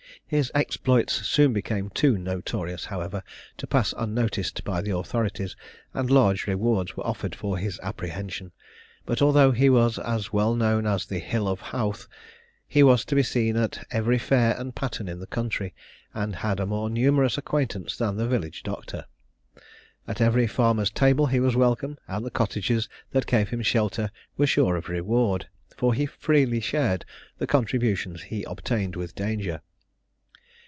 [0.27, 3.21] His exploits soon became too notorious, however,
[3.57, 5.57] to pass unnoticed by the authorities,
[5.93, 8.53] and large rewards were offered for his apprehension;
[9.05, 12.07] but, although he was as well known as the "Hill of Howth,"
[12.65, 15.73] he was to be seen at every fair and pattern in the country,
[16.13, 19.07] and had a more numerous acquaintance than the village doctor.
[20.07, 24.47] At every farmer's table he was welcome, and the cottages that gave him shelter were
[24.47, 27.03] sure of reward; for he freely shared
[27.37, 29.61] the contributions he obtained with danger.